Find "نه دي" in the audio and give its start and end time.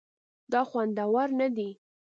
1.39-1.69